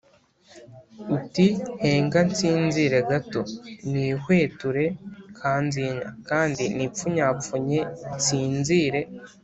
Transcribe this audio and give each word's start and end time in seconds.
uti 1.17 1.47
“henga 1.81 2.19
nsinzire 2.29 2.99
gato, 3.09 3.41
nihweture 3.89 4.85
kanzinya, 5.37 6.07
kandi 6.29 6.63
nipfunyapfunye 6.77 7.79
nsinzire” 8.17 9.01